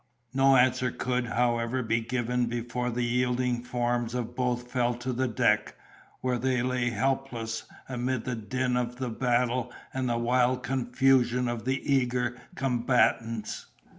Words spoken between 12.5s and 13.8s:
combatants.